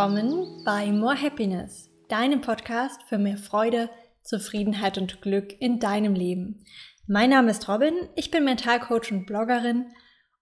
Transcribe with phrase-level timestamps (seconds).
[0.00, 3.90] Willkommen bei More Happiness, deinem Podcast für mehr Freude,
[4.22, 6.64] Zufriedenheit und Glück in deinem Leben.
[7.06, 9.92] Mein Name ist Robin, ich bin Mentalcoach und Bloggerin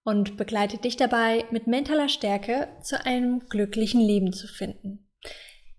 [0.04, 5.08] und begleite dich dabei, mit mentaler Stärke zu einem glücklichen Leben zu finden.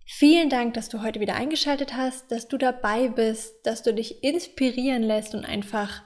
[0.06, 4.26] Vielen Dank, dass du heute wieder eingeschaltet hast, dass du dabei bist, dass du dich
[4.26, 6.04] inspirieren lässt und einfach,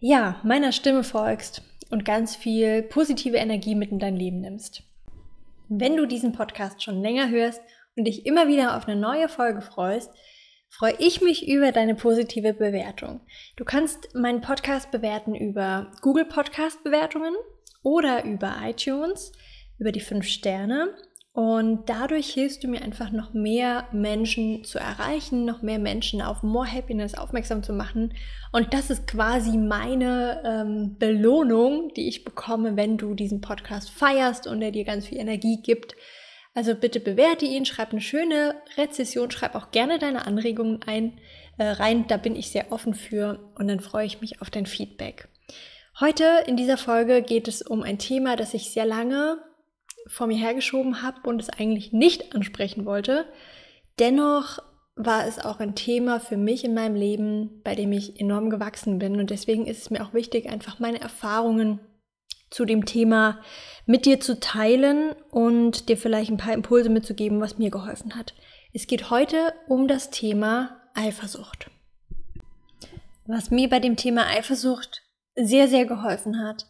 [0.00, 4.82] ja, meiner Stimme folgst und ganz viel positive Energie mit in dein Leben nimmst.
[5.68, 7.60] Wenn du diesen Podcast schon länger hörst
[7.96, 10.12] und dich immer wieder auf eine neue Folge freust,
[10.68, 13.20] freue ich mich über deine positive Bewertung.
[13.56, 17.34] Du kannst meinen Podcast bewerten über Google Podcast Bewertungen
[17.82, 19.32] oder über iTunes,
[19.78, 20.94] über die fünf Sterne
[21.36, 26.42] und dadurch hilfst du mir einfach noch mehr Menschen zu erreichen, noch mehr Menschen auf
[26.42, 28.14] More Happiness aufmerksam zu machen.
[28.52, 34.46] Und das ist quasi meine ähm, Belohnung, die ich bekomme, wenn du diesen Podcast feierst
[34.46, 35.94] und er dir ganz viel Energie gibt.
[36.54, 41.18] Also bitte bewerte ihn, schreib eine schöne Rezession, schreib auch gerne deine Anregungen ein,
[41.58, 42.06] äh, rein.
[42.08, 45.28] Da bin ich sehr offen für und dann freue ich mich auf dein Feedback.
[46.00, 49.36] Heute in dieser Folge geht es um ein Thema, das ich sehr lange
[50.06, 53.26] vor mir hergeschoben habe und es eigentlich nicht ansprechen wollte.
[53.98, 54.58] Dennoch
[54.94, 58.98] war es auch ein Thema für mich in meinem Leben, bei dem ich enorm gewachsen
[58.98, 59.20] bin.
[59.20, 61.80] Und deswegen ist es mir auch wichtig, einfach meine Erfahrungen
[62.50, 63.40] zu dem Thema
[63.84, 68.34] mit dir zu teilen und dir vielleicht ein paar Impulse mitzugeben, was mir geholfen hat.
[68.72, 71.70] Es geht heute um das Thema Eifersucht.
[73.26, 75.02] Was mir bei dem Thema Eifersucht
[75.34, 76.66] sehr, sehr geholfen hat,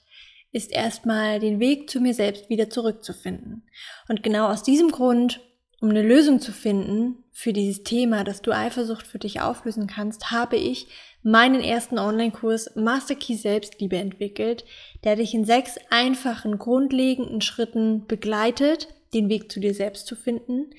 [0.52, 3.66] ist erstmal den Weg zu mir selbst wieder zurückzufinden.
[4.08, 5.40] Und genau aus diesem Grund,
[5.80, 10.30] um eine Lösung zu finden für dieses Thema, dass du Eifersucht für dich auflösen kannst,
[10.30, 10.88] habe ich
[11.22, 14.64] meinen ersten Online-Kurs Master Key Selbstliebe entwickelt,
[15.04, 20.70] der dich in sechs einfachen, grundlegenden Schritten begleitet, den Weg zu dir selbst zu finden,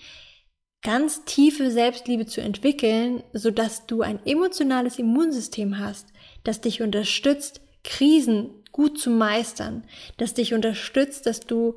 [0.81, 6.07] ganz tiefe Selbstliebe zu entwickeln, sodass du ein emotionales Immunsystem hast,
[6.43, 9.83] das dich unterstützt, Krisen gut zu meistern,
[10.17, 11.75] das dich unterstützt, dass du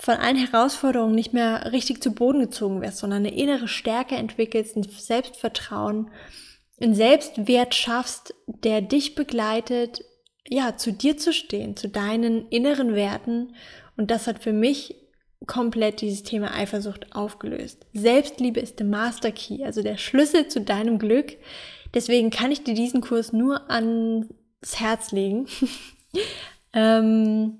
[0.00, 4.76] von allen Herausforderungen nicht mehr richtig zu Boden gezogen wirst, sondern eine innere Stärke entwickelst,
[4.76, 6.10] ein Selbstvertrauen,
[6.80, 10.04] einen Selbstwert schaffst, der dich begleitet,
[10.48, 13.54] ja, zu dir zu stehen, zu deinen inneren Werten.
[13.96, 14.96] Und das hat für mich
[15.46, 17.86] komplett dieses Thema Eifersucht aufgelöst.
[17.92, 21.36] Selbstliebe ist der Master Key, also der Schlüssel zu deinem Glück.
[21.94, 24.26] Deswegen kann ich dir diesen Kurs nur ans
[24.80, 25.46] Herz legen.
[26.72, 27.58] ähm,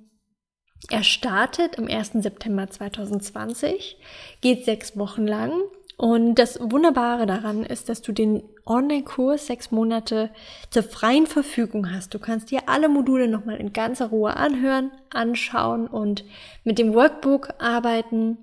[0.88, 2.12] er startet am 1.
[2.14, 3.98] September 2020,
[4.40, 5.52] geht sechs Wochen lang.
[5.96, 10.30] Und das Wunderbare daran ist, dass du den Online-Kurs sechs Monate
[10.70, 12.14] zur freien Verfügung hast.
[12.14, 16.24] Du kannst dir alle Module nochmal in ganzer Ruhe anhören, anschauen und
[16.64, 18.38] mit dem Workbook arbeiten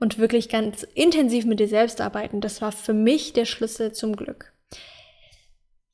[0.00, 2.40] und wirklich ganz intensiv mit dir selbst arbeiten.
[2.40, 4.52] Das war für mich der Schlüssel zum Glück.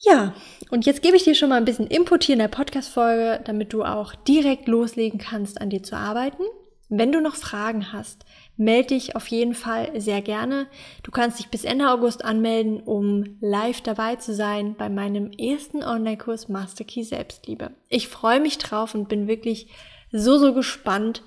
[0.05, 0.35] Ja,
[0.71, 3.73] und jetzt gebe ich dir schon mal ein bisschen Input hier in der Podcast-Folge, damit
[3.73, 6.43] du auch direkt loslegen kannst, an dir zu arbeiten.
[6.91, 8.27] Wenn du noch Fragen hast,
[8.57, 10.67] melde dich auf jeden Fall sehr gerne.
[11.03, 15.83] Du kannst dich bis Ende August anmelden, um live dabei zu sein bei meinem ersten
[15.83, 17.71] Online-Kurs Master Key Selbstliebe.
[17.89, 19.69] Ich freue mich drauf und bin wirklich
[20.13, 21.23] so, so gespannt,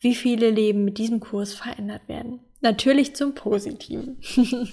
[0.00, 2.40] wie viele Leben mit diesem Kurs verändert werden.
[2.60, 4.18] Natürlich zum Positiven.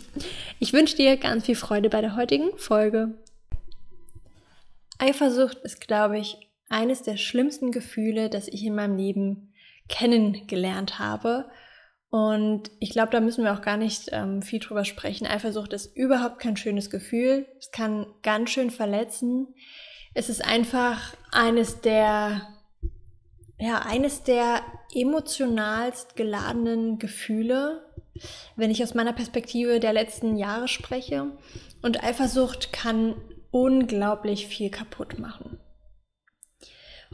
[0.60, 3.16] ich wünsche dir ganz viel Freude bei der heutigen Folge.
[4.98, 6.38] Eifersucht ist, glaube ich,
[6.70, 9.54] eines der schlimmsten Gefühle, das ich in meinem Leben
[9.88, 11.50] kennengelernt habe.
[12.10, 15.28] Und ich glaube, da müssen wir auch gar nicht ähm, viel drüber sprechen.
[15.28, 17.46] Eifersucht ist überhaupt kein schönes Gefühl.
[17.60, 19.54] Es kann ganz schön verletzen.
[20.14, 22.42] Es ist einfach eines der,
[23.60, 24.62] ja, eines der
[24.94, 27.86] emotionalst geladenen Gefühle,
[28.56, 31.32] wenn ich aus meiner Perspektive der letzten Jahre spreche.
[31.82, 33.16] Und Eifersucht kann
[33.56, 35.58] unglaublich viel kaputt machen.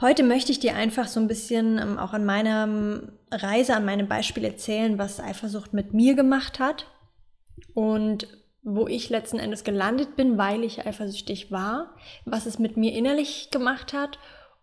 [0.02, 4.08] Heute möchte ich dir einfach so ein bisschen ähm, auch an meiner Reise, an meinem
[4.08, 6.88] Beispiel erzählen, was Eifersucht mit mir gemacht hat
[7.76, 8.28] und
[8.64, 11.96] wo ich letzten Endes gelandet bin, weil ich eifersüchtig war,
[12.26, 14.18] was es mit mir innerlich gemacht hat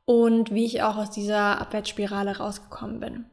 [0.04, 3.26] und wie ich auch aus dieser Abwärtsspirale rausgekommen bin.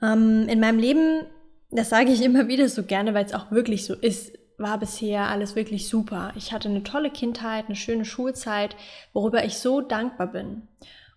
[0.00, 1.26] Ähm, in meinem Leben,
[1.70, 5.28] das sage ich immer wieder so gerne, weil es auch wirklich so ist, war bisher
[5.28, 6.32] alles wirklich super.
[6.36, 8.76] Ich hatte eine tolle Kindheit, eine schöne Schulzeit,
[9.12, 10.68] worüber ich so dankbar bin.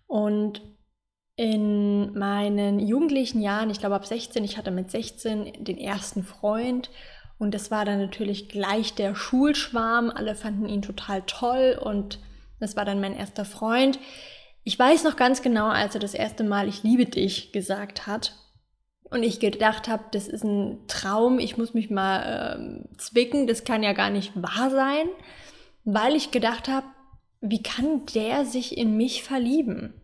[0.06, 0.62] Und
[1.36, 6.90] in meinen jugendlichen Jahren, ich glaube ab 16, ich hatte mit 16 den ersten Freund
[7.38, 10.10] und das war dann natürlich gleich der Schulschwarm.
[10.10, 12.20] Alle fanden ihn total toll und
[12.60, 13.98] das war dann mein erster Freund.
[14.62, 18.34] Ich weiß noch ganz genau, als er das erste Mal Ich liebe dich gesagt hat.
[19.12, 23.64] Und ich gedacht habe, das ist ein Traum, ich muss mich mal ähm, zwicken, das
[23.64, 25.06] kann ja gar nicht wahr sein,
[25.84, 26.86] weil ich gedacht habe,
[27.40, 29.94] wie kann der sich in mich verlieben?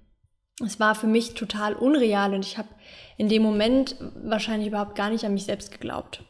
[0.65, 2.69] Es war für mich total unreal und ich habe
[3.17, 6.25] in dem Moment wahrscheinlich überhaupt gar nicht an mich selbst geglaubt.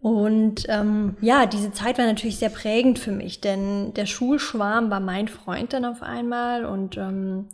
[0.00, 5.00] Und ähm, ja, diese Zeit war natürlich sehr prägend für mich, denn der Schulschwarm war
[5.00, 7.48] mein Freund dann auf einmal und ähm,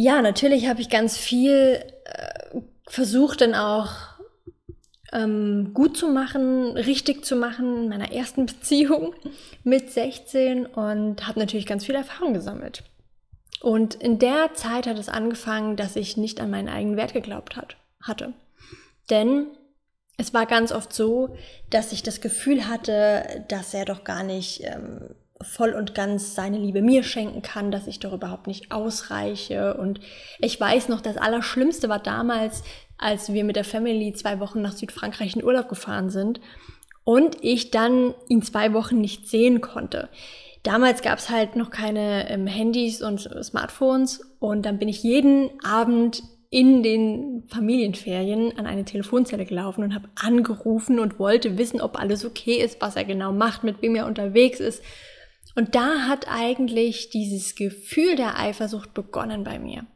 [0.00, 3.92] ja, natürlich habe ich ganz viel äh, versucht dann auch
[5.12, 9.14] ähm, gut zu machen, richtig zu machen in meiner ersten Beziehung
[9.64, 12.82] mit 16 und habe natürlich ganz viel Erfahrung gesammelt.
[13.60, 17.56] Und in der Zeit hat es angefangen, dass ich nicht an meinen eigenen Wert geglaubt
[17.56, 18.32] hat, hatte.
[19.10, 19.48] Denn
[20.16, 21.36] es war ganz oft so,
[21.70, 26.58] dass ich das Gefühl hatte, dass er doch gar nicht ähm, voll und ganz seine
[26.58, 29.74] Liebe mir schenken kann, dass ich doch überhaupt nicht ausreiche.
[29.74, 30.00] Und
[30.40, 32.62] ich weiß noch, das Allerschlimmste war damals,
[32.98, 36.40] als wir mit der Family zwei Wochen nach Südfrankreich in Urlaub gefahren sind
[37.04, 40.08] und ich dann ihn zwei Wochen nicht sehen konnte.
[40.64, 45.50] Damals gab es halt noch keine ähm, Handys und Smartphones und dann bin ich jeden
[45.64, 52.00] Abend in den Familienferien an eine Telefonzelle gelaufen und habe angerufen und wollte wissen, ob
[52.00, 54.82] alles okay ist, was er genau macht, mit wem er unterwegs ist
[55.58, 59.86] und da hat eigentlich dieses Gefühl der Eifersucht begonnen bei mir.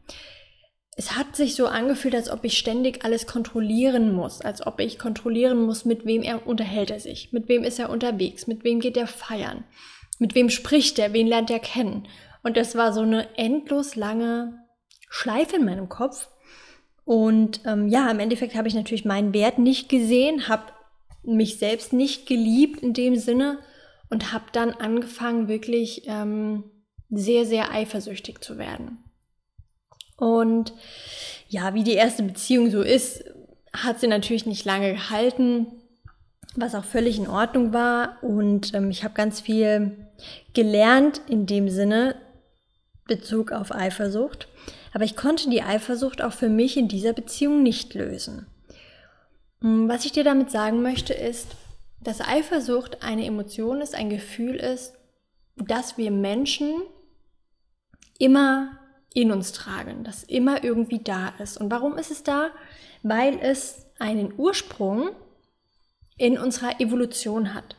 [0.97, 4.99] Es hat sich so angefühlt, als ob ich ständig alles kontrollieren muss, als ob ich
[4.99, 8.81] kontrollieren muss, mit wem er unterhält er sich, mit wem ist er unterwegs, mit wem
[8.81, 9.63] geht er feiern,
[10.19, 12.09] mit wem spricht er, wen lernt er kennen.
[12.43, 14.65] Und das war so eine endlos lange
[15.11, 16.29] Schleife in meinem Kopf.
[17.05, 20.73] Und ähm, ja, im Endeffekt habe ich natürlich meinen Wert nicht gesehen, habe
[21.23, 23.61] mich selbst nicht geliebt in dem Sinne
[24.13, 26.65] und habe dann angefangen, wirklich ähm,
[27.09, 28.99] sehr, sehr eifersüchtig zu werden.
[30.19, 30.75] Und
[31.49, 33.25] ja, wie die erste Beziehung so ist,
[33.73, 35.67] hat sie natürlich nicht lange gehalten,
[36.57, 38.23] was auch völlig in Ordnung war.
[38.23, 40.07] Und ähm, ich habe ganz viel
[40.53, 42.15] gelernt in dem Sinne,
[43.07, 44.47] Bezug auf Eifersucht.
[44.93, 48.47] Aber ich konnte die Eifersucht auch für mich in dieser Beziehung nicht lösen.
[49.63, 51.57] Hm, was ich dir damit sagen möchte ist,
[52.05, 54.95] dass Eifersucht eine Emotion ist, ein Gefühl ist,
[55.57, 56.83] dass wir Menschen
[58.19, 58.79] immer
[59.15, 61.59] in uns tragen, das immer irgendwie da ist.
[61.59, 62.51] Und warum ist es da?
[63.03, 65.11] Weil es einen Ursprung
[66.17, 67.77] in unserer Evolution hat.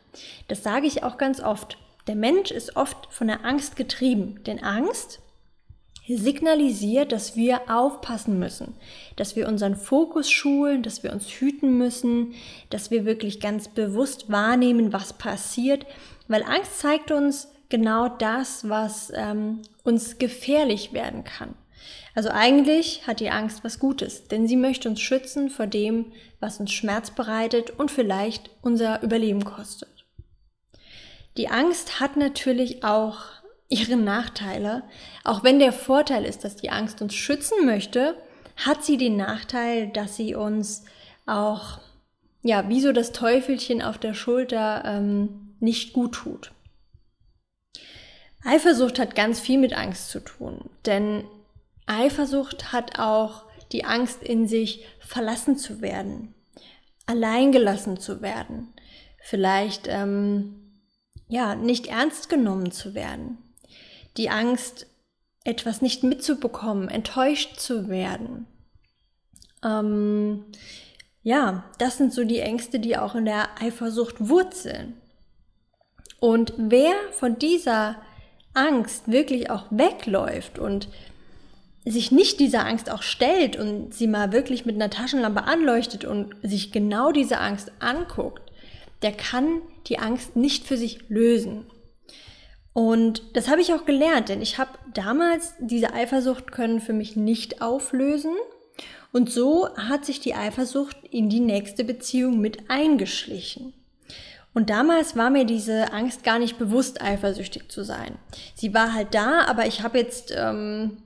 [0.48, 1.78] Das sage ich auch ganz oft.
[2.08, 5.22] Der Mensch ist oft von der Angst getrieben, denn Angst
[6.08, 8.76] signalisiert, dass wir aufpassen müssen,
[9.16, 12.34] dass wir unseren Fokus schulen, dass wir uns hüten müssen,
[12.70, 15.86] dass wir wirklich ganz bewusst wahrnehmen, was passiert,
[16.28, 21.56] weil Angst zeigt uns genau das, was ähm, uns gefährlich werden kann.
[22.16, 26.60] Also eigentlich hat die Angst was Gutes, denn sie möchte uns schützen vor dem, was
[26.60, 29.90] uns Schmerz bereitet und vielleicht unser Überleben kostet.
[31.38, 33.22] Die Angst hat natürlich auch
[33.74, 34.84] ihre Nachteile.
[35.24, 38.16] Auch wenn der Vorteil ist, dass die Angst uns schützen möchte,
[38.56, 40.84] hat sie den Nachteil, dass sie uns
[41.26, 41.80] auch,
[42.44, 46.52] ja, wie so das Teufelchen auf der Schulter ähm, nicht gut tut.
[48.46, 51.24] Eifersucht hat ganz viel mit Angst zu tun, denn
[51.88, 56.36] Eifersucht hat auch die Angst in sich, verlassen zu werden,
[57.06, 58.74] alleingelassen zu werden,
[59.22, 60.74] vielleicht ähm,
[61.28, 63.38] ja nicht ernst genommen zu werden
[64.18, 64.88] die Angst,
[65.44, 68.48] etwas nicht mitzubekommen, enttäuscht zu werden.
[69.64, 70.46] Ähm,
[71.22, 74.96] ja, das sind so die Ängste, die auch in der Eifersucht wurzeln.
[76.20, 77.98] Und wer von dieser
[78.54, 80.88] Angst wirklich auch wegläuft und
[81.86, 86.36] sich nicht dieser Angst auch stellt und sie mal wirklich mit einer Taschenlampe anleuchtet und
[86.42, 88.52] sich genau diese Angst anguckt,
[89.02, 91.66] der kann die Angst nicht für sich lösen.
[92.74, 97.16] Und das habe ich auch gelernt, denn ich habe damals diese Eifersucht können für mich
[97.16, 98.34] nicht auflösen.
[99.12, 103.74] Und so hat sich die Eifersucht in die nächste Beziehung mit eingeschlichen.
[104.56, 108.18] Und damals war mir diese Angst gar nicht bewusst, eifersüchtig zu sein.
[108.56, 111.04] Sie war halt da, aber ich habe jetzt ähm,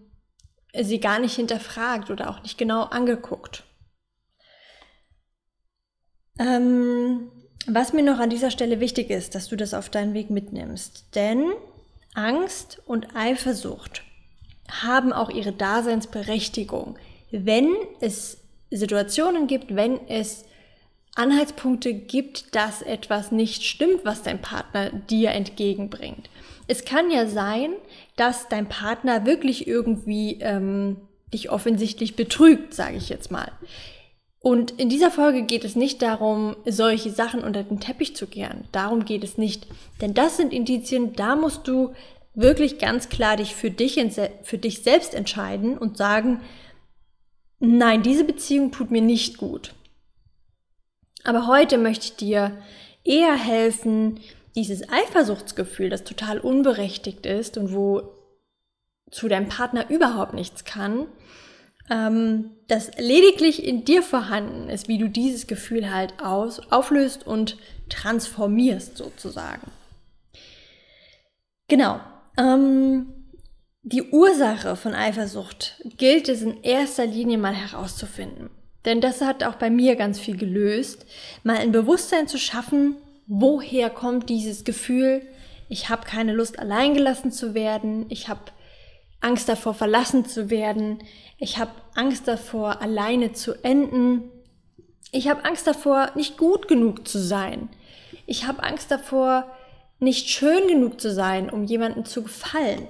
[0.74, 3.64] sie gar nicht hinterfragt oder auch nicht genau angeguckt.
[6.40, 7.32] Ähm,
[7.68, 11.06] was mir noch an dieser Stelle wichtig ist, dass du das auf deinen Weg mitnimmst.
[11.16, 11.52] Denn
[12.14, 14.04] Angst und Eifersucht
[14.70, 16.98] haben auch ihre Daseinsberechtigung,
[17.32, 18.38] wenn es
[18.72, 20.46] Situationen gibt, wenn es
[21.16, 26.30] Anhaltspunkte gibt, dass etwas nicht stimmt, was dein Partner dir entgegenbringt.
[26.68, 27.72] Es kann ja sein,
[28.16, 30.98] dass dein Partner wirklich irgendwie ähm,
[31.34, 33.52] dich offensichtlich betrügt, sage ich jetzt mal.
[34.48, 38.64] Und in dieser Folge geht es nicht darum, solche Sachen unter den Teppich zu kehren.
[38.72, 39.68] Darum geht es nicht.
[40.00, 41.94] Denn das sind Indizien, da musst du
[42.34, 44.02] wirklich ganz klar dich für dich,
[44.44, 46.40] für dich selbst entscheiden und sagen,
[47.60, 49.74] nein, diese Beziehung tut mir nicht gut.
[51.26, 52.58] Aber heute möchte ich dir
[53.04, 54.22] eher helfen,
[54.56, 58.14] dieses Eifersuchtsgefühl, das total unberechtigt ist und wo
[59.12, 61.06] zu deinem Partner überhaupt nichts kann,
[61.90, 67.58] ähm, das lediglich in dir vorhanden ist, wie du dieses Gefühl halt aus, auflöst und
[67.90, 69.72] transformierst sozusagen.
[71.68, 72.00] Genau.
[72.38, 73.14] Ähm,
[73.84, 78.50] die Ursache von Eifersucht gilt es in erster Linie mal herauszufinden.
[78.84, 81.06] Denn das hat auch bei mir ganz viel gelöst,
[81.44, 85.22] mal ein Bewusstsein zu schaffen, woher kommt dieses Gefühl,
[85.70, 88.42] ich habe keine Lust, alleingelassen zu werden, ich habe
[89.20, 91.00] Angst davor, verlassen zu werden,
[91.38, 94.24] ich habe Angst davor, alleine zu enden,
[95.12, 97.70] ich habe Angst davor, nicht gut genug zu sein,
[98.26, 99.46] ich habe Angst davor,
[100.00, 102.88] nicht schön genug zu sein, um jemandem zu gefallen.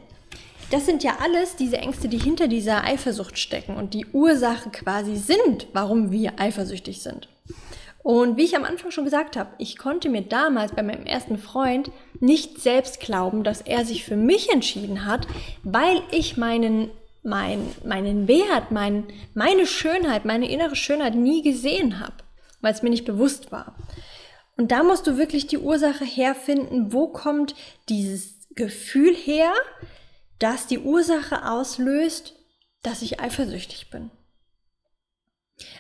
[0.71, 5.15] Das sind ja alles diese Ängste, die hinter dieser Eifersucht stecken und die Ursache quasi
[5.15, 7.29] sind, warum wir eifersüchtig sind.
[8.03, 11.37] Und wie ich am Anfang schon gesagt habe, ich konnte mir damals bei meinem ersten
[11.37, 15.27] Freund nicht selbst glauben, dass er sich für mich entschieden hat,
[15.63, 16.89] weil ich meinen,
[17.27, 19.03] mein, meinen Wert, mein,
[19.33, 22.15] meine Schönheit, meine innere Schönheit nie gesehen habe,
[22.61, 23.75] weil es mir nicht bewusst war.
[24.55, 27.53] Und da musst du wirklich die Ursache herfinden, wo kommt
[27.89, 29.51] dieses Gefühl her,
[30.39, 32.33] das die Ursache auslöst,
[32.81, 34.09] dass ich eifersüchtig bin.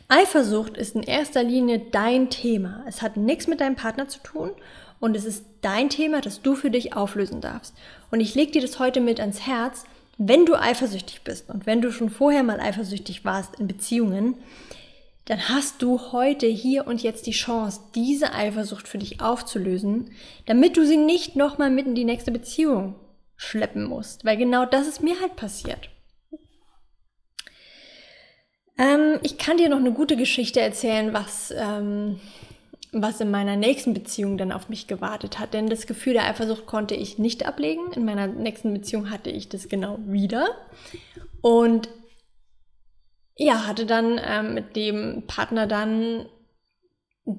[0.09, 2.83] Eifersucht ist in erster Linie dein Thema.
[2.87, 4.51] Es hat nichts mit deinem Partner zu tun
[4.99, 7.73] und es ist dein Thema, das du für dich auflösen darfst.
[8.11, 9.85] Und ich lege dir das heute mit ans Herz,
[10.17, 14.35] wenn du eifersüchtig bist und wenn du schon vorher mal eifersüchtig warst in Beziehungen,
[15.25, 20.11] dann hast du heute, hier und jetzt die Chance, diese Eifersucht für dich aufzulösen,
[20.45, 22.95] damit du sie nicht nochmal mit in die nächste Beziehung
[23.35, 24.23] schleppen musst.
[24.23, 25.89] Weil genau das ist mir halt passiert.
[28.77, 32.21] Ähm, ich kann dir noch eine gute Geschichte erzählen, was, ähm,
[32.91, 35.53] was in meiner nächsten Beziehung dann auf mich gewartet hat.
[35.53, 37.91] Denn das Gefühl der Eifersucht konnte ich nicht ablegen.
[37.93, 40.47] In meiner nächsten Beziehung hatte ich das genau wieder.
[41.41, 41.89] Und
[43.35, 46.27] ja, hatte dann ähm, mit dem Partner dann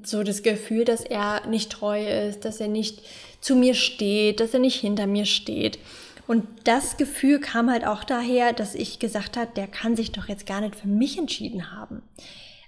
[0.03, 3.03] so das Gefühl, dass er nicht treu ist, dass er nicht
[3.41, 5.79] zu mir steht, dass er nicht hinter mir steht.
[6.27, 10.29] Und das Gefühl kam halt auch daher, dass ich gesagt habe, der kann sich doch
[10.29, 12.03] jetzt gar nicht für mich entschieden haben.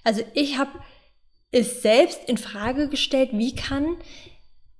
[0.02, 0.70] Also ich habe
[1.52, 3.96] es selbst in Frage gestellt, wie kann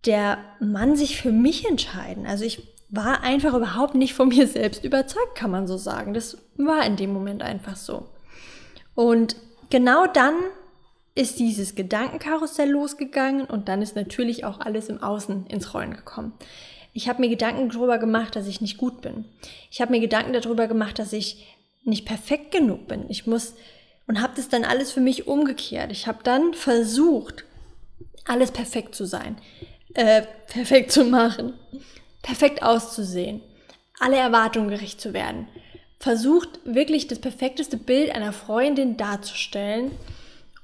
[0.07, 2.27] der Mann sich für mich entscheiden?
[2.27, 6.15] Also ich war einfach überhaupt nicht von mir selbst überzeugt, kann man so sagen.
[6.15, 8.09] Das war in dem Moment einfach so.
[8.95, 9.37] Und
[9.71, 10.35] genau dann
[11.15, 16.33] ist dieses Gedankenkarussell losgegangen und dann ist natürlich auch alles im Außen ins Rollen gekommen.
[16.93, 19.25] Ich habe mir Gedanken darüber gemacht, dass ich nicht gut bin.
[19.71, 21.47] Ich habe mir Gedanken darüber gemacht, dass ich
[21.85, 23.05] nicht perfekt genug bin.
[23.09, 23.55] Ich muss
[24.07, 25.93] und habe das dann alles für mich umgekehrt.
[25.93, 27.45] Ich habe dann versucht,
[28.25, 29.37] alles perfekt zu sein,
[29.95, 31.55] äh, perfekt zu machen,
[32.23, 33.41] perfekt auszusehen,
[33.99, 35.49] alle Erwartungen gerecht zu werden.
[35.99, 39.91] Versucht wirklich das perfekteste Bild einer Freundin darzustellen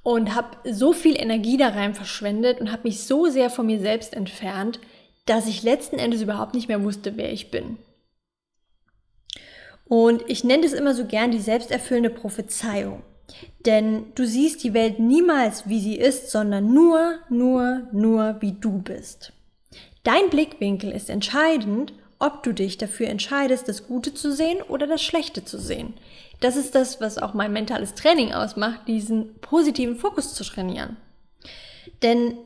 [0.03, 3.81] und habe so viel Energie da rein verschwendet und habe mich so sehr von mir
[3.81, 4.79] selbst entfernt,
[5.27, 7.77] dass ich letzten Endes überhaupt nicht mehr wusste, wer ich bin.
[9.85, 13.03] Und ich nenne das immer so gern die selbsterfüllende Prophezeiung.
[13.65, 18.79] Denn du siehst die Welt niemals, wie sie ist, sondern nur, nur, nur, wie du
[18.79, 19.33] bist.
[20.05, 25.03] Dein Blickwinkel ist entscheidend, ob du dich dafür entscheidest, das Gute zu sehen oder das
[25.03, 25.95] Schlechte zu sehen.
[26.41, 30.97] Das ist das, was auch mein mentales Training ausmacht, diesen positiven Fokus zu trainieren.
[32.03, 32.39] Denn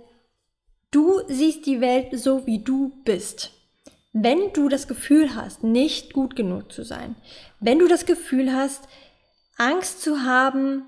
[0.90, 3.52] Du siehst die Welt so, wie du bist.
[4.12, 7.14] Wenn du das Gefühl hast, nicht gut genug zu sein,
[7.60, 8.88] wenn du das Gefühl hast,
[9.60, 10.84] Angst zu haben,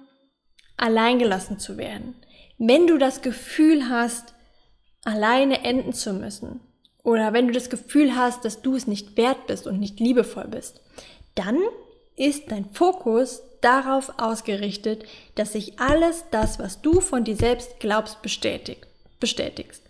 [0.79, 2.14] alleingelassen zu werden,
[2.57, 4.33] wenn du das Gefühl hast,
[5.05, 6.61] alleine enden zu müssen,
[7.02, 10.49] oder wenn du das Gefühl hast, dass du es nicht wert bist und nicht liebevoll
[10.49, 10.81] bist,
[11.35, 11.59] dann
[12.17, 18.23] ist dein Fokus darauf ausgerichtet, dass sich alles das, was du von dir selbst glaubst,
[18.23, 18.87] bestätigt,
[19.21, 19.83] bestätigst.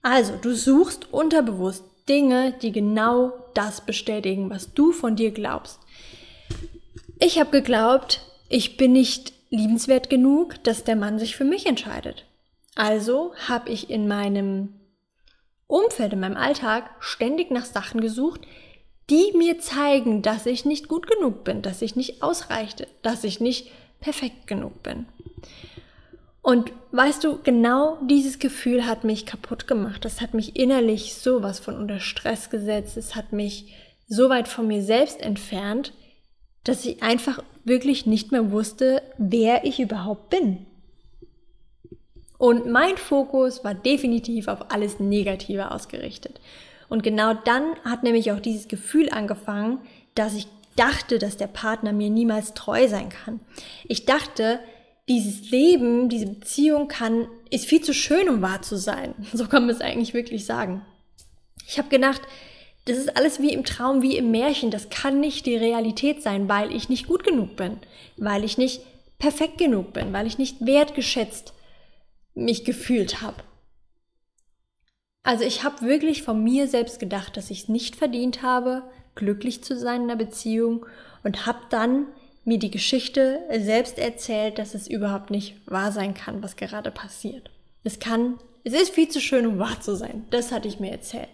[0.00, 5.80] Also, du suchst unterbewusst Dinge, die genau das bestätigen, was du von dir glaubst.
[7.22, 12.24] Ich habe geglaubt, ich bin nicht liebenswert genug, dass der Mann sich für mich entscheidet.
[12.74, 14.80] Also habe ich in meinem
[15.66, 18.40] Umfeld, in meinem Alltag ständig nach Sachen gesucht,
[19.10, 23.38] die mir zeigen, dass ich nicht gut genug bin, dass ich nicht ausreichte, dass ich
[23.38, 25.04] nicht perfekt genug bin.
[26.42, 30.06] Und weißt du, genau dieses Gefühl hat mich kaputt gemacht.
[30.06, 32.96] Das hat mich innerlich sowas von unter Stress gesetzt.
[32.96, 33.74] Es hat mich
[34.08, 35.92] so weit von mir selbst entfernt,
[36.64, 40.66] dass ich einfach wirklich nicht mehr wusste, wer ich überhaupt bin.
[42.38, 46.40] Und mein Fokus war definitiv auf alles Negative ausgerichtet.
[46.88, 49.78] Und genau dann hat nämlich auch dieses Gefühl angefangen,
[50.14, 53.40] dass ich dachte, dass der Partner mir niemals treu sein kann.
[53.84, 54.60] Ich dachte,
[55.08, 59.14] dieses Leben, diese Beziehung kann, ist viel zu schön, um wahr zu sein.
[59.32, 60.82] So kann man es eigentlich wirklich sagen.
[61.66, 62.22] Ich habe gedacht,
[62.84, 64.70] das ist alles wie im Traum, wie im Märchen.
[64.70, 67.78] Das kann nicht die Realität sein, weil ich nicht gut genug bin,
[68.16, 68.82] weil ich nicht
[69.18, 71.52] perfekt genug bin, weil ich nicht wertgeschätzt
[72.34, 73.42] mich gefühlt habe.
[75.22, 78.82] Also ich habe wirklich von mir selbst gedacht, dass ich es nicht verdient habe,
[79.14, 80.86] glücklich zu sein in einer Beziehung
[81.22, 82.06] und habe dann
[82.44, 87.50] mir die Geschichte selbst erzählt, dass es überhaupt nicht wahr sein kann, was gerade passiert.
[87.84, 90.26] Es kann, es ist viel zu schön, um wahr zu sein.
[90.30, 91.28] Das hatte ich mir erzählt.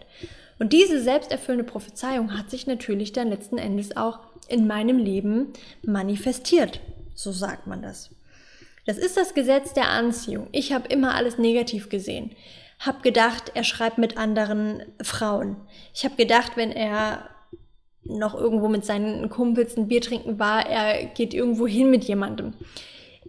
[0.59, 6.81] Und diese selbsterfüllende Prophezeiung hat sich natürlich dann letzten Endes auch in meinem Leben manifestiert.
[7.15, 8.11] So sagt man das.
[8.87, 10.49] Das ist das Gesetz der Anziehung.
[10.53, 12.31] Ich habe immer alles negativ gesehen.
[12.79, 15.57] Hab gedacht, er schreibt mit anderen Frauen.
[15.95, 17.29] Ich habe gedacht, wenn er
[18.05, 22.55] noch irgendwo mit seinen Kumpels ein Bier trinken war, er geht irgendwo hin mit jemandem.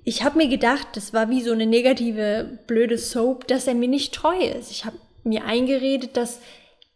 [0.03, 3.89] Ich habe mir gedacht, das war wie so eine negative, blöde Soap, dass er mir
[3.89, 4.71] nicht treu ist.
[4.71, 6.39] Ich habe mir eingeredet, dass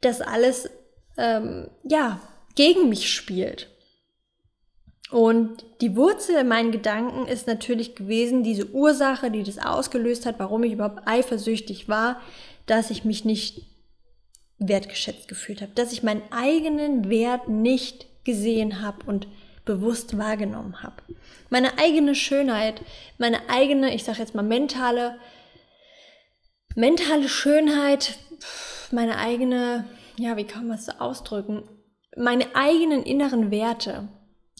[0.01, 0.69] das alles,
[1.17, 2.19] ähm, ja,
[2.55, 3.69] gegen mich spielt.
[5.11, 10.39] Und die Wurzel in meinen Gedanken ist natürlich gewesen, diese Ursache, die das ausgelöst hat,
[10.39, 12.21] warum ich überhaupt eifersüchtig war,
[12.65, 13.63] dass ich mich nicht
[14.57, 19.27] wertgeschätzt gefühlt habe, dass ich meinen eigenen Wert nicht gesehen habe und
[19.65, 21.01] bewusst wahrgenommen habe.
[21.49, 22.81] Meine eigene Schönheit,
[23.17, 25.17] meine eigene, ich sage jetzt mal mentale,
[26.75, 28.17] mentale Schönheit,
[28.93, 29.85] meine eigene,
[30.17, 31.63] ja, wie kann man es ausdrücken?
[32.17, 34.09] Meine eigenen inneren Werte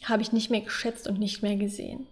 [0.03, 2.07] habe ich nicht mehr geschätzt und nicht mehr gesehen.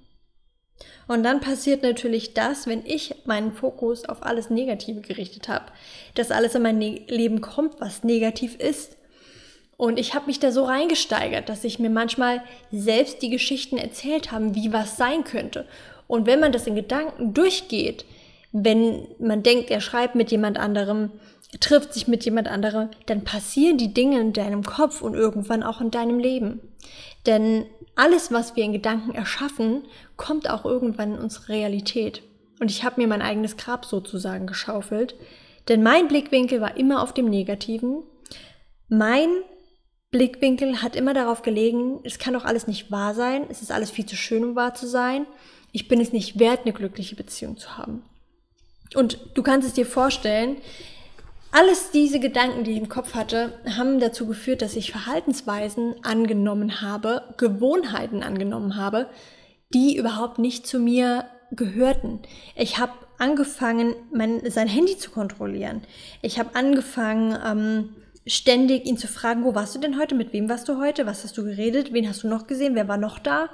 [1.08, 5.66] Und dann passiert natürlich das, wenn ich meinen Fokus auf alles Negative gerichtet habe,
[6.16, 8.96] dass alles in mein ne Leben kommt, was negativ ist.
[9.76, 14.32] Und ich habe mich da so reingesteigert, dass ich mir manchmal selbst die Geschichten erzählt
[14.32, 15.66] habe, wie was sein könnte.
[16.06, 18.06] Und wenn man das in Gedanken durchgeht,
[18.52, 21.12] wenn man denkt, er schreibt mit jemand anderem,
[21.60, 25.82] trifft sich mit jemand anderem, dann passieren die Dinge in deinem Kopf und irgendwann auch
[25.82, 26.62] in deinem Leben.
[27.26, 29.84] Denn alles, was wir in Gedanken erschaffen,
[30.16, 32.22] kommt auch irgendwann in unsere Realität.
[32.60, 35.16] Und ich habe mir mein eigenes Grab sozusagen geschaufelt.
[35.68, 38.04] Denn mein Blickwinkel war immer auf dem Negativen.
[38.88, 39.30] Mein
[40.12, 43.92] Blickwinkel hat immer darauf gelegen, es kann doch alles nicht wahr sein, es ist alles
[43.92, 45.28] viel zu schön, um wahr zu sein.
[45.72, 48.02] Ich bin es nicht wert, eine glückliche Beziehung zu haben.
[48.96, 50.58] Und du kannst es dir vorstellen,
[51.52, 56.82] alles diese Gedanken, die ich im Kopf hatte, haben dazu geführt, dass ich Verhaltensweisen angenommen
[56.82, 59.10] habe, Gewohnheiten angenommen habe,
[59.74, 62.20] die überhaupt nicht zu mir gehörten.
[62.56, 65.82] Ich habe angefangen, mein, sein Handy zu kontrollieren.
[66.22, 70.16] Ich habe angefangen, ähm, ständig ihn zu fragen, wo warst du denn heute?
[70.16, 71.06] Mit wem warst du heute?
[71.06, 71.94] Was hast du geredet?
[71.94, 72.76] Wen hast du noch gesehen?
[72.76, 73.50] Wer war noch da?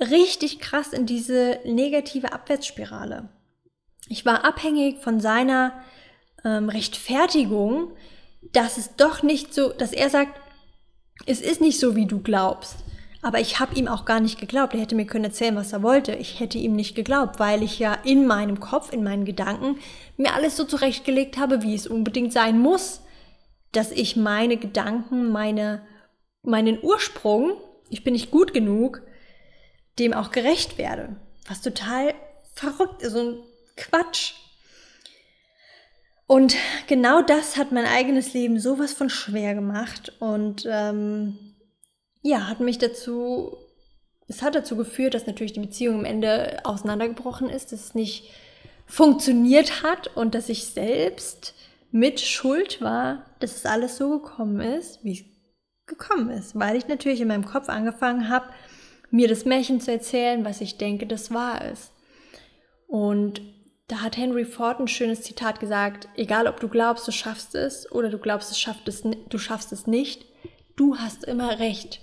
[0.00, 3.28] Richtig krass in diese negative Abwärtsspirale.
[4.08, 5.82] Ich war abhängig von seiner
[6.44, 7.92] ähm, Rechtfertigung,
[8.52, 10.38] dass es doch nicht so, dass er sagt,
[11.26, 12.76] es ist nicht so, wie du glaubst.
[13.24, 14.74] Aber ich habe ihm auch gar nicht geglaubt.
[14.74, 16.12] Er hätte mir können erzählen, was er wollte.
[16.16, 19.78] Ich hätte ihm nicht geglaubt, weil ich ja in meinem Kopf, in meinen Gedanken
[20.16, 23.00] mir alles so zurechtgelegt habe, wie es unbedingt sein muss,
[23.70, 25.86] dass ich meine Gedanken, meine,
[26.42, 27.52] meinen Ursprung,
[27.88, 29.02] ich bin nicht gut genug,
[30.00, 31.16] dem auch gerecht werde.
[31.46, 32.14] Was total
[32.54, 33.44] verrückt ist und
[33.76, 34.34] Quatsch.
[36.26, 36.56] Und
[36.86, 41.36] genau das hat mein eigenes Leben sowas von schwer gemacht und ähm,
[42.22, 43.56] ja, hat mich dazu,
[44.28, 48.30] es hat dazu geführt, dass natürlich die Beziehung am Ende auseinandergebrochen ist, dass es nicht
[48.86, 51.54] funktioniert hat und dass ich selbst
[51.90, 55.24] mit Schuld war, dass es alles so gekommen ist, wie es
[55.86, 58.46] gekommen ist, weil ich natürlich in meinem Kopf angefangen habe,
[59.10, 61.92] mir das Märchen zu erzählen, was ich denke, das wahr ist.
[62.86, 63.42] Und
[63.92, 67.92] da hat Henry Ford ein schönes Zitat gesagt, egal ob du glaubst, du schaffst es
[67.92, 70.24] oder du glaubst, es schafft es, du schaffst es nicht,
[70.76, 72.00] du hast immer recht.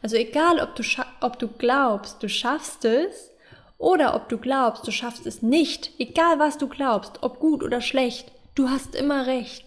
[0.00, 0.84] Also egal ob du,
[1.20, 3.32] ob du glaubst, du schaffst es
[3.78, 7.80] oder ob du glaubst, du schaffst es nicht, egal was du glaubst, ob gut oder
[7.80, 9.64] schlecht, du hast immer recht.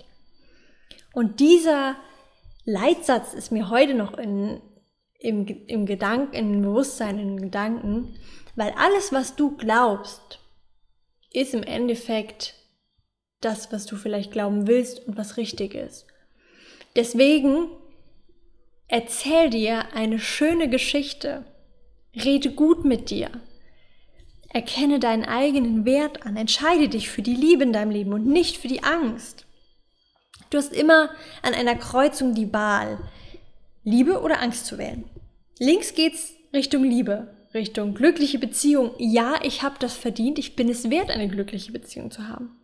[1.11, 1.97] Und dieser,
[2.63, 4.61] Leitsatz ist mir heute noch in,
[5.19, 8.15] im, im Gedanken, im Bewusstsein, in den Gedanken,
[8.55, 10.39] weil alles, was du glaubst,
[11.35, 12.55] ist im Endeffekt
[13.41, 16.07] das, was du vielleicht glauben willst und was richtig ist.
[16.95, 17.67] Deswegen
[18.87, 21.45] erzähl dir eine schöne Geschichte.
[22.15, 23.29] Rede gut mit dir.
[24.49, 26.37] Erkenne deinen eigenen Wert an.
[26.37, 29.45] Entscheide dich für die Liebe in deinem Leben und nicht für die Angst.
[30.49, 31.09] Du hast immer
[31.41, 32.97] an einer Kreuzung die Wahl,
[33.83, 35.03] Liebe oder Angst zu wählen.
[35.59, 38.91] Links geht's Richtung Liebe, Richtung glückliche Beziehung.
[38.97, 42.55] Ja, ich habe das verdient, ich bin es wert, eine glückliche Beziehung zu haben.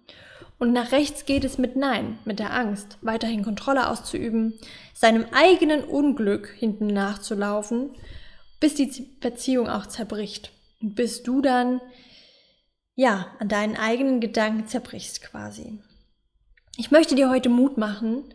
[0.60, 4.60] Und nach rechts geht es mit Nein, mit der Angst, weiterhin Kontrolle auszuüben,
[4.94, 7.96] seinem eigenen Unglück hinten nachzulaufen,
[8.60, 8.86] bis die
[9.20, 10.52] Beziehung auch zerbricht.
[10.80, 11.82] Und bis du dann,
[12.94, 15.80] ja, an deinen eigenen Gedanken zerbrichst quasi.
[16.78, 18.26] Ich möchte dir heute Mut machen,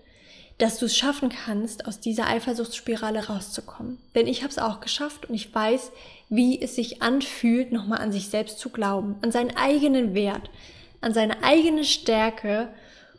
[0.59, 3.99] dass du es schaffen kannst, aus dieser Eifersuchtsspirale rauszukommen.
[4.14, 5.92] Denn ich habe es auch geschafft und ich weiß,
[6.29, 10.51] wie es sich anfühlt, nochmal an sich selbst zu glauben, an seinen eigenen Wert,
[11.01, 12.69] an seine eigene Stärke,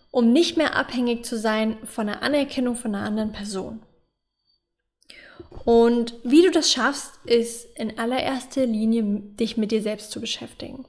[0.09, 3.81] um nicht mehr abhängig zu sein von der Anerkennung von einer anderen Person.
[5.63, 10.85] Und wie du das schaffst, ist in allererster Linie dich mit dir selbst zu beschäftigen.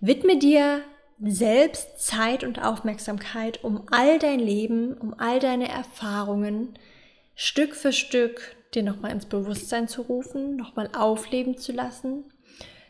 [0.00, 0.82] Widme dir
[1.26, 6.78] selbst Zeit und Aufmerksamkeit, um all dein Leben, um all deine Erfahrungen
[7.34, 12.24] Stück für Stück dir nochmal ins Bewusstsein zu rufen, nochmal aufleben zu lassen,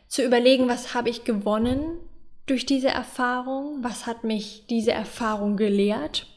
[0.07, 1.97] zu überlegen, was habe ich gewonnen,
[2.45, 3.83] durch diese Erfahrung?
[3.83, 6.27] Was hat mich diese Erfahrung gelehrt?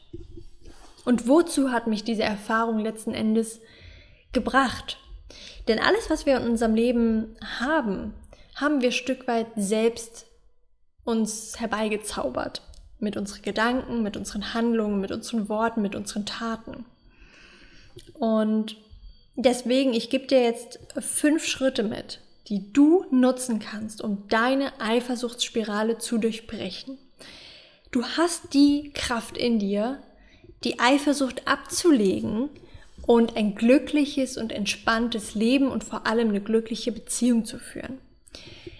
[1.05, 3.61] Und wozu hat mich diese Erfahrung letzten Endes
[4.31, 4.97] gebracht?
[5.67, 8.13] Denn alles, was wir in unserem Leben haben,
[8.55, 10.25] haben wir Stück weit selbst
[11.09, 12.61] uns herbeigezaubert.
[12.99, 16.85] Mit unseren Gedanken, mit unseren Handlungen, mit unseren Worten, mit unseren Taten.
[18.13, 18.75] Und
[19.35, 25.97] deswegen, ich gebe dir jetzt fünf Schritte mit, die du nutzen kannst, um deine Eifersuchtsspirale
[25.97, 26.97] zu durchbrechen.
[27.91, 30.01] Du hast die Kraft in dir,
[30.63, 32.49] die Eifersucht abzulegen
[33.07, 37.97] und ein glückliches und entspanntes Leben und vor allem eine glückliche Beziehung zu führen.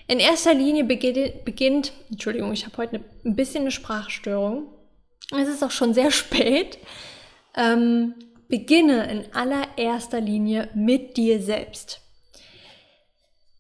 [0.09, 4.63] In erster Linie beginnt, beginnt Entschuldigung, ich habe heute ein bisschen eine Sprachstörung.
[5.31, 6.79] Es ist auch schon sehr spät.
[7.55, 8.15] Ähm,
[8.47, 12.01] beginne in allererster Linie mit dir selbst.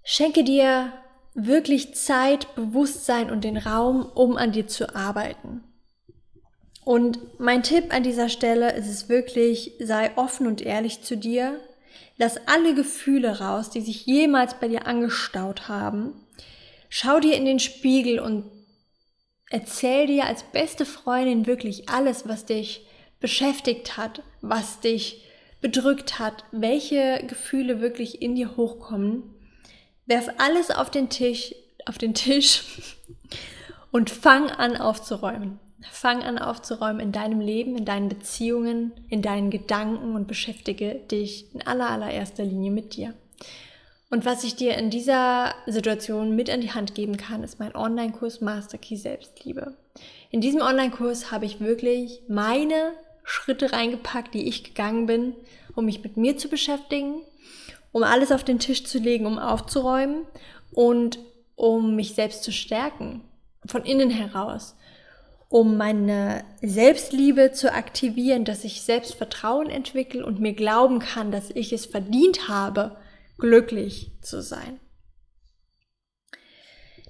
[0.03, 0.91] Schenke dir
[1.35, 5.63] wirklich Zeit, Bewusstsein und den Raum, um an dir zu arbeiten.
[6.83, 11.59] Und mein Tipp an dieser Stelle ist es wirklich, sei offen und ehrlich zu dir.
[12.19, 16.13] Lass alle Gefühle raus, die sich jemals bei dir angestaut haben.
[16.89, 18.45] Schau dir in den Spiegel und
[19.49, 22.85] erzähl dir als beste Freundin wirklich alles, was dich
[23.19, 25.23] beschäftigt hat, was dich
[25.61, 29.23] bedrückt hat, welche Gefühle wirklich in dir hochkommen
[30.09, 31.53] Werf alles auf den Tisch,
[31.85, 32.63] auf den Tisch
[33.91, 35.59] und fang an aufzuräumen.
[35.91, 41.53] Fang an aufzuräumen in deinem Leben, in deinen Beziehungen, in deinen Gedanken und beschäftige dich
[41.53, 43.13] in aller allererster Linie mit dir.
[44.09, 47.75] Und was ich dir in dieser Situation mit an die Hand geben kann, ist mein
[47.75, 49.77] Online-Kurs Master Key Selbstliebe.
[50.31, 55.35] In diesem Online-Kurs habe ich wirklich meine Schritte reingepackt, die ich gegangen bin,
[55.75, 57.21] um mich mit mir zu beschäftigen,
[57.91, 60.25] um alles auf den Tisch zu legen, um aufzuräumen
[60.71, 61.19] und
[61.55, 63.21] um mich selbst zu stärken,
[63.65, 64.75] von innen heraus,
[65.49, 71.73] um meine Selbstliebe zu aktivieren, dass ich Selbstvertrauen entwickle und mir glauben kann, dass ich
[71.73, 72.95] es verdient habe,
[73.39, 74.79] glücklich zu sein.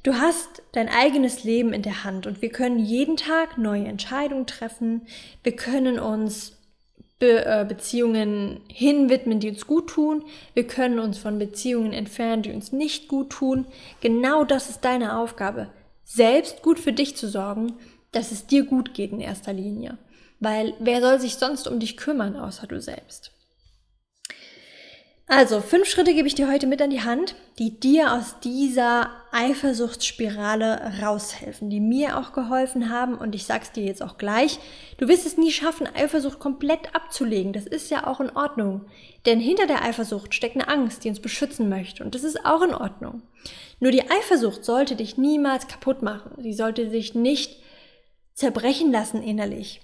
[0.03, 4.47] Du hast dein eigenes Leben in der Hand und wir können jeden Tag neue Entscheidungen
[4.47, 5.05] treffen.
[5.43, 6.55] Wir können uns
[7.19, 10.23] Be äh, Beziehungen hinwidmen, die uns gut tun.
[10.53, 13.65] Wir können uns von Beziehungen entfernen, die uns nicht gut tun.
[13.99, 15.67] Genau das ist deine Aufgabe.
[16.05, 17.73] Selbst gut für dich zu sorgen,
[18.11, 19.97] dass es dir gut geht in erster Linie.
[20.39, 23.31] Weil wer soll sich sonst um dich kümmern, außer du selbst?
[25.31, 29.11] Also, fünf Schritte gebe ich dir heute mit an die Hand, die dir aus dieser
[29.31, 34.57] Eifersuchtsspirale raushelfen, die mir auch geholfen haben und ich sag's dir jetzt auch gleich,
[34.97, 37.53] du wirst es nie schaffen, Eifersucht komplett abzulegen.
[37.53, 38.85] Das ist ja auch in Ordnung.
[39.27, 42.63] Denn hinter der Eifersucht steckt eine Angst, die uns beschützen möchte und das ist auch
[42.63, 43.21] in Ordnung.
[43.79, 46.31] Nur die Eifersucht sollte dich niemals kaputt machen.
[46.41, 47.59] Sie sollte sich nicht
[48.39, 49.81] zerbrechen lassen innerlich.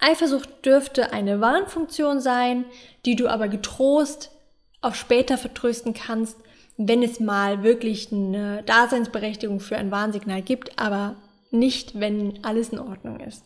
[0.00, 2.64] Eifersucht dürfte eine Warnfunktion sein,
[3.06, 4.32] die du aber getrost
[4.80, 6.36] auf später vertrösten kannst,
[6.76, 11.14] wenn es mal wirklich eine Daseinsberechtigung für ein Warnsignal gibt, aber
[11.52, 13.44] nicht, wenn alles in Ordnung ist.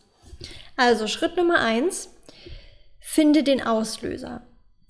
[0.77, 2.09] Also Schritt Nummer eins.
[3.01, 4.43] Finde den Auslöser.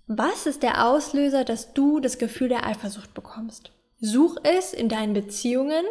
[0.06, 3.72] Was ist der Auslöser, dass du das Gefühl der Eifersucht bekommst?
[4.00, 5.84] Such es in deinen Beziehungen,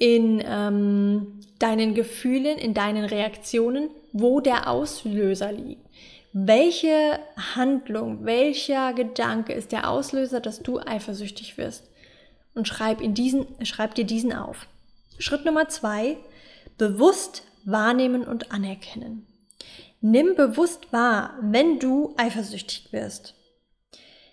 [0.00, 5.86] in ähm, deinen Gefühlen, in deinen Reaktionen, wo der Auslöser liegt.
[6.32, 7.20] Welche
[7.54, 11.84] Handlung, welcher Gedanke ist der Auslöser, dass du eifersüchtig wirst?
[12.54, 14.66] Und schreib, in diesen, schreib dir diesen auf.
[15.18, 16.16] Schritt Nummer zwei,
[16.78, 19.26] bewusst wahrnehmen und anerkennen.
[20.00, 23.34] Nimm bewusst wahr, wenn du eifersüchtig wirst.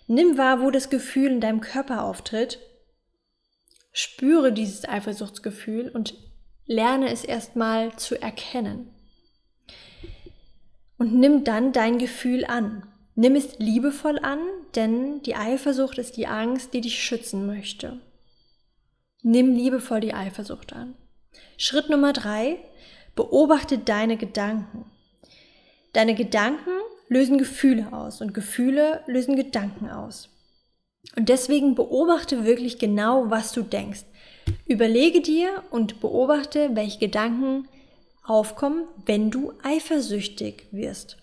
[0.06, 2.58] Nimm wahr, wo das Gefühl in deinem Körper auftritt.
[3.98, 6.14] Spüre dieses Eifersuchtsgefühl und
[6.66, 8.94] lerne es erstmal zu erkennen.
[10.98, 12.86] Und nimm dann dein Gefühl an.
[13.16, 14.38] Nimm es liebevoll an,
[14.76, 17.98] denn die Eifersucht ist die Angst, die dich schützen möchte.
[19.22, 20.94] Nimm liebevoll die Eifersucht an.
[21.56, 22.58] Schritt Nummer drei,
[23.16, 24.88] beobachte deine Gedanken.
[25.92, 26.70] Deine Gedanken
[27.08, 30.37] lösen Gefühle aus und Gefühle lösen Gedanken aus.
[31.16, 34.04] Und deswegen beobachte wirklich genau, was du denkst.
[34.66, 37.68] Überlege dir und beobachte, welche Gedanken
[38.24, 41.16] aufkommen, wenn du eifersüchtig wirst.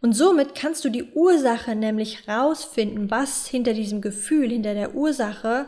[0.00, 5.66] Und somit kannst du die Ursache nämlich rausfinden, was hinter diesem Gefühl, hinter der Ursache,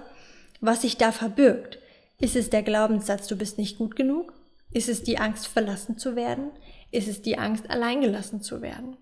[0.61, 1.79] was sich da verbirgt.
[2.21, 4.33] Ist es der Glaubenssatz, du bist nicht gut genug?
[4.73, 6.51] Ist es die Angst, verlassen zu werden?
[6.91, 8.97] Ist es die Angst, alleingelassen zu werden?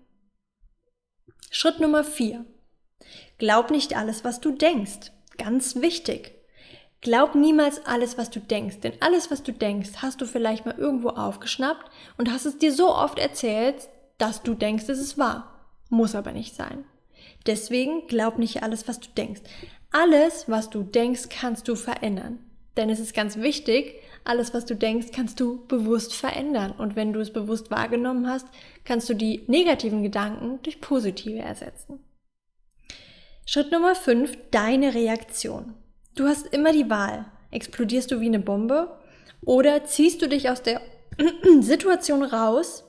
[1.49, 2.45] Schritt Nummer vier:
[3.37, 5.11] Glaub nicht alles, was du denkst.
[5.37, 6.33] Ganz wichtig.
[7.01, 10.77] Glaub niemals alles, was du denkst, denn alles, was du denkst, hast du vielleicht mal
[10.77, 15.67] irgendwo aufgeschnappt und hast es dir so oft erzählt, dass du denkst, es ist wahr.
[15.89, 16.85] Muss aber nicht sein.
[17.45, 19.41] Deswegen glaub nicht alles, was du denkst.
[19.91, 22.39] Alles, was du denkst, kannst du verändern.
[22.77, 26.71] Denn es ist ganz wichtig, alles, was du denkst, kannst du bewusst verändern.
[26.71, 28.47] Und wenn du es bewusst wahrgenommen hast,
[28.85, 31.99] kannst du die negativen Gedanken durch positive ersetzen.
[33.45, 35.73] Schritt Nummer 5, deine Reaktion.
[36.15, 37.25] Du hast immer die Wahl.
[37.51, 38.97] Explodierst du wie eine Bombe
[39.41, 40.81] oder ziehst du dich aus der
[41.59, 42.85] Situation raus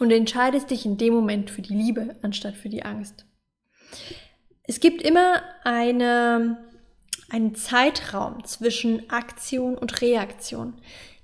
[0.00, 3.24] und entscheidest dich in dem Moment für die Liebe anstatt für die Angst.
[4.64, 6.58] Es gibt immer eine,
[7.30, 10.74] einen Zeitraum zwischen Aktion und Reaktion.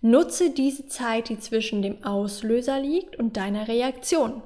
[0.01, 4.43] Nutze diese Zeit, die zwischen dem Auslöser liegt und deiner Reaktion.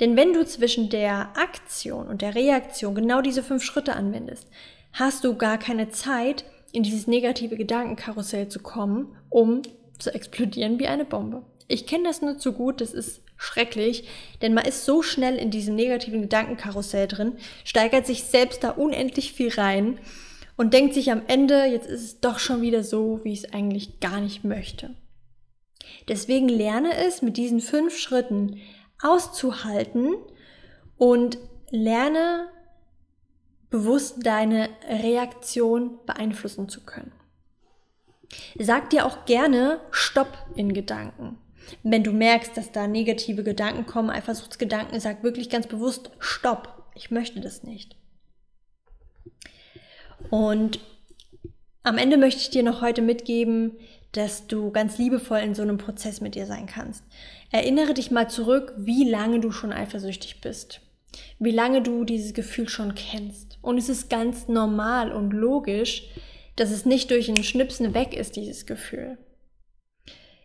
[0.00, 4.46] Denn wenn du zwischen der Aktion und der Reaktion genau diese fünf Schritte anwendest,
[4.92, 9.62] hast du gar keine Zeit, in dieses negative Gedankenkarussell zu kommen, um
[9.98, 11.42] zu explodieren wie eine Bombe.
[11.66, 14.08] Ich kenne das nur zu gut, das ist schrecklich,
[14.42, 19.32] denn man ist so schnell in diesem negativen Gedankenkarussell drin, steigert sich selbst da unendlich
[19.32, 19.98] viel rein
[20.56, 23.52] und denkt sich am Ende, jetzt ist es doch schon wieder so, wie ich es
[23.52, 24.90] eigentlich gar nicht möchte.
[26.08, 28.60] Deswegen lerne es mit diesen fünf Schritten
[29.02, 30.16] auszuhalten
[30.96, 31.38] und
[31.70, 32.48] lerne
[33.70, 37.12] bewusst deine Reaktion beeinflussen zu können.
[38.58, 41.38] Sag dir auch gerne Stopp in Gedanken.
[41.82, 46.90] Wenn du merkst, dass da negative Gedanken kommen, Eifersuchtsgedanken, sag wirklich ganz bewusst Stopp.
[46.94, 47.96] Ich möchte das nicht.
[50.30, 50.80] Und
[51.82, 53.76] am Ende möchte ich dir noch heute mitgeben,
[54.12, 57.04] dass du ganz liebevoll in so einem Prozess mit dir sein kannst.
[57.50, 60.80] Erinnere dich mal zurück, wie lange du schon eifersüchtig bist
[61.38, 63.58] wie lange du dieses Gefühl schon kennst.
[63.62, 66.08] Und es ist ganz normal und logisch,
[66.56, 69.18] dass es nicht durch ein Schnipsen weg ist, dieses Gefühl.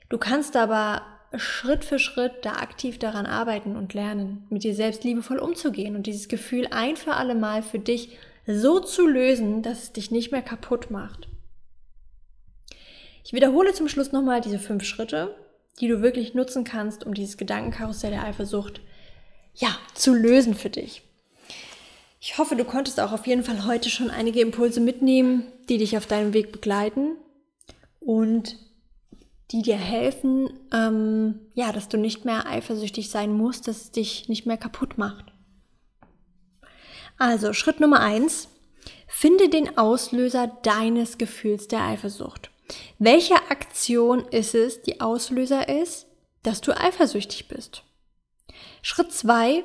[0.10, 1.02] Du kannst aber
[1.36, 6.06] Schritt für Schritt da aktiv daran arbeiten und lernen, mit dir selbst liebevoll umzugehen und
[6.06, 10.32] dieses Gefühl ein für alle Mal für dich so zu lösen, dass es dich nicht
[10.32, 11.28] mehr kaputt macht.
[13.24, 15.34] Ich wiederhole zum Schluss nochmal diese fünf Schritte,
[15.80, 18.82] die du wirklich nutzen kannst, um dieses Gedankenkarussell der Eifersucht
[19.56, 21.04] ja, zu lösen für dich.
[22.20, 25.98] Ich hoffe, du konntest auch auf jeden Fall heute schon einige Impulse mitnehmen, die dich
[25.98, 27.18] auf deinem Weg begleiten
[28.00, 28.58] und
[29.52, 34.30] die dir helfen, ähm, ja, dass du nicht mehr eifersüchtig sein musst, dass es dich
[34.30, 35.34] nicht mehr kaputt macht.
[37.18, 38.48] Also, Schritt Nummer eins.
[39.08, 42.50] Finde den Auslöser deines Gefühls der Eifersucht.
[43.00, 46.08] Welche Aktion ist es, die Auslöser ist,
[46.44, 47.84] dass du eifersüchtig bist?
[48.82, 49.64] Schritt zwei: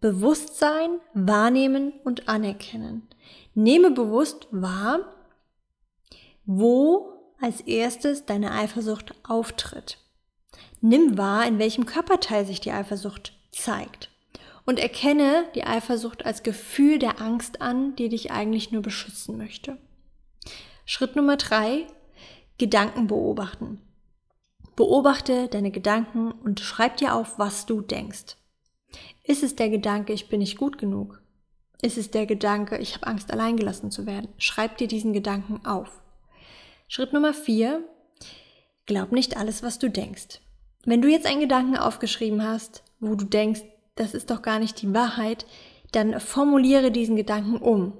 [0.00, 3.08] Bewusstsein, wahrnehmen und anerkennen.
[3.54, 5.00] Nehme bewusst wahr,
[6.46, 9.98] wo als erstes deine Eifersucht auftritt.
[10.80, 14.10] Nimm wahr, in welchem Körperteil sich die Eifersucht zeigt.
[14.66, 19.78] Und erkenne die Eifersucht als Gefühl der Angst an, die dich eigentlich nur beschützen möchte.
[20.84, 21.86] Schritt Nummer drei,
[22.60, 23.80] Gedanken beobachten.
[24.76, 28.36] Beobachte deine Gedanken und schreib dir auf, was du denkst.
[29.24, 31.22] Ist es der Gedanke, ich bin nicht gut genug?
[31.80, 34.28] Ist es der Gedanke, ich habe Angst, alleingelassen zu werden?
[34.36, 36.02] Schreib dir diesen Gedanken auf.
[36.86, 37.82] Schritt Nummer vier,
[38.84, 40.42] glaub nicht alles, was du denkst.
[40.84, 43.62] Wenn du jetzt einen Gedanken aufgeschrieben hast, wo du denkst,
[43.94, 45.46] das ist doch gar nicht die Wahrheit,
[45.92, 47.94] dann formuliere diesen Gedanken um.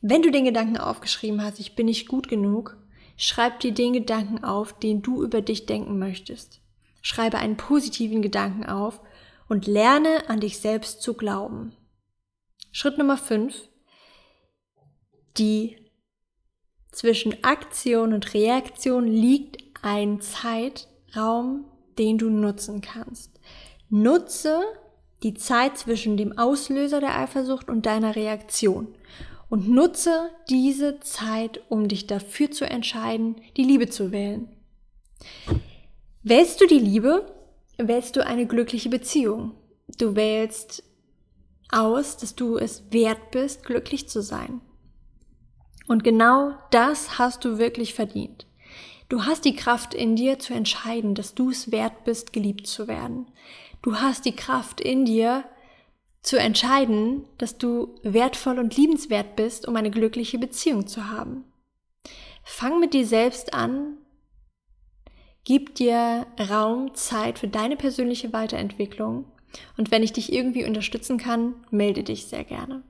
[0.00, 2.76] Wenn du den Gedanken aufgeschrieben hast, ich bin nicht gut genug,
[3.16, 6.60] schreib dir den Gedanken auf, den du über dich denken möchtest.
[7.02, 9.00] Schreibe einen positiven Gedanken auf
[9.48, 11.72] und lerne an dich selbst zu glauben.
[12.72, 13.68] Schritt Nummer 5.
[15.38, 15.76] Die
[16.90, 21.66] zwischen Aktion und Reaktion liegt ein Zeitraum,
[21.98, 23.38] den du nutzen kannst.
[23.88, 24.62] Nutze
[25.22, 28.94] die Zeit zwischen dem Auslöser der Eifersucht und deiner Reaktion
[29.48, 34.48] und nutze diese Zeit, um dich dafür zu entscheiden, die Liebe zu wählen.
[36.22, 37.32] Wählst du die Liebe,
[37.78, 39.52] wählst du eine glückliche Beziehung.
[39.98, 40.82] Du wählst
[41.70, 44.60] aus, dass du es wert bist, glücklich zu sein.
[45.86, 48.46] Und genau das hast du wirklich verdient.
[49.08, 52.88] Du hast die Kraft in dir zu entscheiden, dass du es wert bist, geliebt zu
[52.88, 53.26] werden.
[53.82, 55.44] Du hast die Kraft in dir
[56.26, 61.44] zu entscheiden, dass du wertvoll und liebenswert bist, um eine glückliche Beziehung zu haben.
[62.42, 63.96] Fang mit dir selbst an,
[65.44, 69.26] gib dir Raum, Zeit für deine persönliche Weiterentwicklung
[69.76, 72.82] und wenn ich dich irgendwie unterstützen kann, melde dich sehr gerne.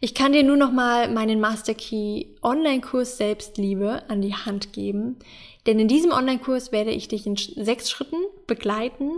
[0.00, 5.16] Ich kann dir nur noch mal meinen Master Key Online-Kurs Selbstliebe an die Hand geben,
[5.66, 9.10] denn in diesem Online-Kurs werde ich dich in sechs Schritten begleiten,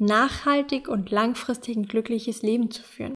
[0.00, 3.14] nachhaltig und langfristig ein glückliches Leben zu führen.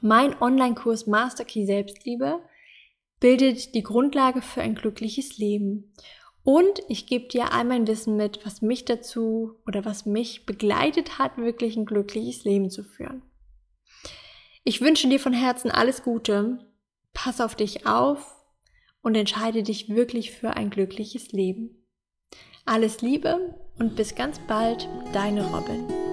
[0.00, 2.40] Mein Online-Kurs Master Key Selbstliebe
[3.20, 5.92] bildet die Grundlage für ein glückliches Leben.
[6.44, 11.18] Und ich gebe dir all mein Wissen mit, was mich dazu oder was mich begleitet
[11.18, 13.22] hat, wirklich ein glückliches Leben zu führen.
[14.64, 16.58] Ich wünsche dir von Herzen alles Gute,
[17.12, 18.36] pass auf dich auf
[19.02, 21.86] und entscheide dich wirklich für ein glückliches Leben.
[22.64, 26.07] Alles Liebe und bis ganz bald, deine Robin.